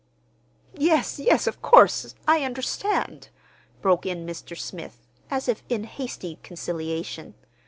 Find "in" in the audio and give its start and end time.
4.07-4.25, 5.69-5.83